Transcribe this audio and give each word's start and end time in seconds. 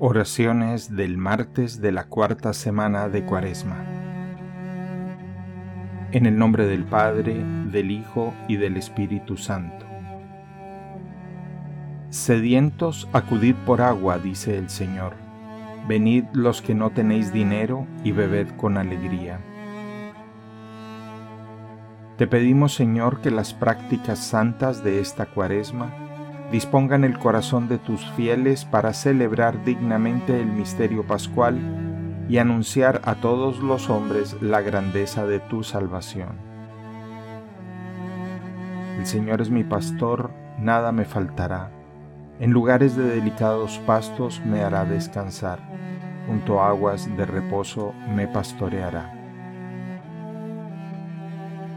Oraciones 0.00 0.94
del 0.94 1.18
martes 1.18 1.80
de 1.80 1.90
la 1.90 2.04
cuarta 2.04 2.52
semana 2.52 3.08
de 3.08 3.24
Cuaresma. 3.24 3.84
En 6.12 6.24
el 6.24 6.38
nombre 6.38 6.68
del 6.68 6.84
Padre, 6.84 7.44
del 7.72 7.90
Hijo 7.90 8.32
y 8.46 8.58
del 8.58 8.76
Espíritu 8.76 9.36
Santo. 9.36 9.84
Sedientos, 12.10 13.08
acudid 13.12 13.56
por 13.66 13.82
agua, 13.82 14.20
dice 14.20 14.56
el 14.56 14.70
Señor. 14.70 15.14
Venid 15.88 16.26
los 16.32 16.62
que 16.62 16.76
no 16.76 16.90
tenéis 16.90 17.32
dinero 17.32 17.84
y 18.04 18.12
bebed 18.12 18.50
con 18.50 18.78
alegría. 18.78 19.40
Te 22.18 22.28
pedimos, 22.28 22.72
Señor, 22.72 23.20
que 23.20 23.32
las 23.32 23.52
prácticas 23.52 24.20
santas 24.20 24.84
de 24.84 25.00
esta 25.00 25.26
Cuaresma 25.26 26.07
dispongan 26.50 27.04
el 27.04 27.18
corazón 27.18 27.68
de 27.68 27.78
tus 27.78 28.10
fieles 28.12 28.64
para 28.64 28.94
celebrar 28.94 29.64
dignamente 29.64 30.40
el 30.40 30.46
misterio 30.46 31.06
pascual 31.06 31.58
y 32.28 32.38
anunciar 32.38 33.00
a 33.04 33.16
todos 33.16 33.60
los 33.60 33.90
hombres 33.90 34.36
la 34.40 34.60
grandeza 34.60 35.26
de 35.26 35.40
tu 35.40 35.62
salvación. 35.62 36.38
El 38.98 39.06
Señor 39.06 39.40
es 39.40 39.50
mi 39.50 39.62
pastor, 39.62 40.30
nada 40.58 40.90
me 40.90 41.04
faltará. 41.04 41.70
En 42.40 42.50
lugares 42.50 42.96
de 42.96 43.04
delicados 43.04 43.78
pastos 43.86 44.40
me 44.44 44.62
hará 44.62 44.84
descansar, 44.84 45.58
junto 46.26 46.60
a 46.60 46.68
aguas 46.68 47.08
de 47.16 47.26
reposo 47.26 47.92
me 48.14 48.26
pastoreará. 48.26 49.14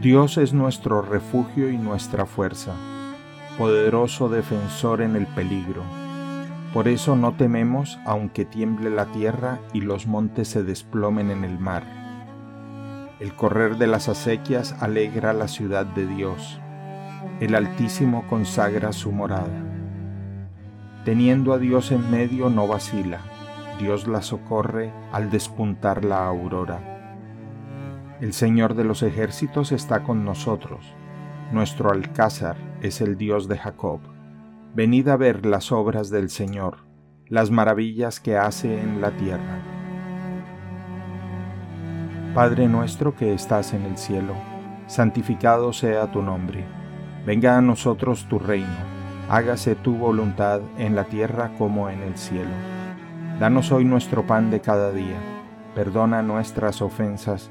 Dios 0.00 0.36
es 0.38 0.52
nuestro 0.52 1.02
refugio 1.02 1.70
y 1.70 1.78
nuestra 1.78 2.26
fuerza 2.26 2.74
poderoso 3.58 4.28
defensor 4.28 5.02
en 5.02 5.14
el 5.14 5.26
peligro. 5.26 5.82
Por 6.72 6.88
eso 6.88 7.16
no 7.16 7.34
tememos 7.34 7.98
aunque 8.06 8.46
tiemble 8.46 8.88
la 8.88 9.06
tierra 9.06 9.60
y 9.74 9.82
los 9.82 10.06
montes 10.06 10.48
se 10.48 10.62
desplomen 10.62 11.30
en 11.30 11.44
el 11.44 11.58
mar. 11.58 11.84
El 13.20 13.34
correr 13.34 13.76
de 13.76 13.86
las 13.86 14.08
acequias 14.08 14.74
alegra 14.80 15.34
la 15.34 15.48
ciudad 15.48 15.84
de 15.84 16.06
Dios. 16.06 16.60
El 17.40 17.54
Altísimo 17.54 18.26
consagra 18.26 18.92
su 18.92 19.12
morada. 19.12 19.62
Teniendo 21.04 21.52
a 21.52 21.58
Dios 21.58 21.92
en 21.92 22.10
medio 22.10 22.48
no 22.48 22.66
vacila. 22.66 23.20
Dios 23.78 24.08
la 24.08 24.22
socorre 24.22 24.92
al 25.12 25.30
despuntar 25.30 26.04
la 26.04 26.26
aurora. 26.26 26.80
El 28.20 28.32
Señor 28.32 28.74
de 28.74 28.84
los 28.84 29.02
ejércitos 29.02 29.72
está 29.72 30.04
con 30.04 30.24
nosotros 30.24 30.94
nuestro 31.52 31.90
alcázar 31.90 32.56
es 32.80 33.00
el 33.00 33.16
Dios 33.16 33.48
de 33.48 33.58
Jacob. 33.58 34.00
Venid 34.74 35.08
a 35.08 35.16
ver 35.16 35.44
las 35.44 35.70
obras 35.70 36.10
del 36.10 36.30
Señor, 36.30 36.78
las 37.28 37.50
maravillas 37.50 38.20
que 38.20 38.36
hace 38.36 38.80
en 38.80 39.00
la 39.00 39.10
tierra. 39.12 39.60
Padre 42.34 42.68
nuestro 42.68 43.14
que 43.14 43.34
estás 43.34 43.74
en 43.74 43.82
el 43.82 43.98
cielo, 43.98 44.34
santificado 44.86 45.72
sea 45.72 46.10
tu 46.10 46.22
nombre. 46.22 46.64
Venga 47.26 47.58
a 47.58 47.60
nosotros 47.60 48.26
tu 48.28 48.38
reino, 48.38 48.66
hágase 49.28 49.74
tu 49.74 49.94
voluntad 49.94 50.62
en 50.78 50.96
la 50.96 51.04
tierra 51.04 51.52
como 51.58 51.90
en 51.90 52.00
el 52.02 52.16
cielo. 52.16 52.50
Danos 53.38 53.70
hoy 53.72 53.84
nuestro 53.84 54.26
pan 54.26 54.50
de 54.50 54.60
cada 54.60 54.92
día, 54.92 55.18
perdona 55.74 56.22
nuestras 56.22 56.80
ofensas, 56.80 57.50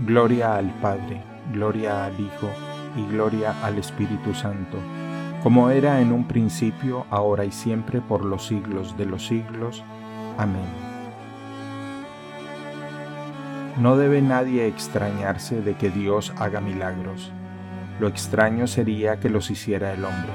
Gloria 0.00 0.56
al 0.56 0.70
Padre, 0.80 1.22
gloria 1.52 2.04
al 2.04 2.18
Hijo 2.18 2.50
y 2.96 3.06
gloria 3.12 3.54
al 3.62 3.78
Espíritu 3.78 4.34
Santo, 4.34 4.78
como 5.40 5.70
era 5.70 6.00
en 6.00 6.10
un 6.10 6.26
principio, 6.26 7.06
ahora 7.10 7.44
y 7.44 7.52
siempre, 7.52 8.00
por 8.00 8.24
los 8.24 8.44
siglos 8.44 8.96
de 8.96 9.06
los 9.06 9.24
siglos. 9.24 9.84
Amén. 10.36 10.66
No 13.80 13.96
debe 13.96 14.20
nadie 14.20 14.66
extrañarse 14.66 15.62
de 15.62 15.74
que 15.74 15.90
Dios 15.90 16.32
haga 16.38 16.60
milagros. 16.60 17.30
Lo 18.00 18.08
extraño 18.08 18.66
sería 18.66 19.20
que 19.20 19.30
los 19.30 19.48
hiciera 19.48 19.92
el 19.92 20.04
hombre. 20.04 20.32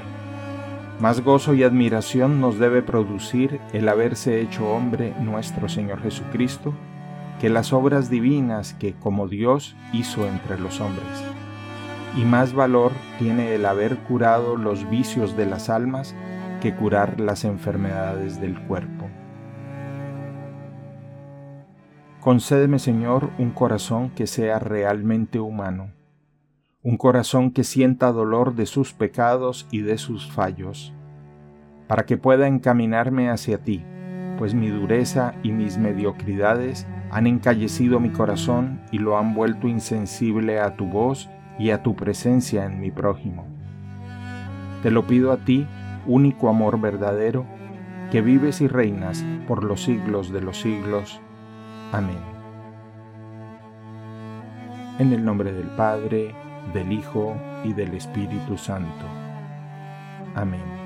Más 1.00 1.20
gozo 1.22 1.52
y 1.52 1.64
admiración 1.64 2.40
nos 2.40 2.58
debe 2.58 2.82
producir 2.82 3.60
el 3.74 3.90
haberse 3.90 4.40
hecho 4.40 4.70
hombre 4.70 5.14
nuestro 5.20 5.68
Señor 5.68 6.02
Jesucristo, 6.02 6.72
que 7.40 7.48
las 7.48 7.72
obras 7.72 8.10
divinas 8.10 8.74
que 8.74 8.92
como 8.92 9.26
Dios 9.26 9.74
hizo 9.94 10.26
entre 10.26 10.58
los 10.60 10.80
hombres. 10.80 11.24
Y 12.16 12.24
más 12.24 12.52
valor 12.52 12.92
tiene 13.18 13.54
el 13.54 13.64
haber 13.64 13.96
curado 13.98 14.56
los 14.56 14.88
vicios 14.90 15.36
de 15.36 15.46
las 15.46 15.70
almas 15.70 16.14
que 16.60 16.74
curar 16.74 17.18
las 17.18 17.44
enfermedades 17.44 18.40
del 18.40 18.60
cuerpo. 18.66 19.08
Concédeme, 22.20 22.78
Señor, 22.78 23.30
un 23.38 23.50
corazón 23.50 24.10
que 24.10 24.26
sea 24.26 24.58
realmente 24.58 25.40
humano, 25.40 25.92
un 26.82 26.98
corazón 26.98 27.50
que 27.50 27.64
sienta 27.64 28.12
dolor 28.12 28.54
de 28.54 28.66
sus 28.66 28.92
pecados 28.92 29.66
y 29.70 29.80
de 29.80 29.96
sus 29.96 30.30
fallos, 30.30 30.92
para 31.88 32.04
que 32.04 32.18
pueda 32.18 32.46
encaminarme 32.46 33.30
hacia 33.30 33.56
ti, 33.64 33.82
pues 34.40 34.54
mi 34.54 34.68
dureza 34.68 35.34
y 35.42 35.52
mis 35.52 35.76
mediocridades 35.76 36.86
han 37.10 37.26
encallecido 37.26 38.00
mi 38.00 38.08
corazón 38.08 38.80
y 38.90 38.96
lo 38.96 39.18
han 39.18 39.34
vuelto 39.34 39.68
insensible 39.68 40.60
a 40.60 40.76
tu 40.76 40.86
voz 40.86 41.28
y 41.58 41.72
a 41.72 41.82
tu 41.82 41.94
presencia 41.94 42.64
en 42.64 42.80
mi 42.80 42.90
prójimo. 42.90 43.44
Te 44.82 44.90
lo 44.90 45.06
pido 45.06 45.30
a 45.30 45.36
ti, 45.44 45.66
único 46.06 46.48
amor 46.48 46.80
verdadero, 46.80 47.44
que 48.10 48.22
vives 48.22 48.62
y 48.62 48.66
reinas 48.66 49.22
por 49.46 49.62
los 49.62 49.82
siglos 49.82 50.32
de 50.32 50.40
los 50.40 50.58
siglos. 50.58 51.20
Amén. 51.92 52.16
En 54.98 55.12
el 55.12 55.22
nombre 55.22 55.52
del 55.52 55.68
Padre, 55.76 56.34
del 56.72 56.92
Hijo 56.92 57.36
y 57.62 57.74
del 57.74 57.92
Espíritu 57.92 58.56
Santo. 58.56 59.04
Amén. 60.34 60.79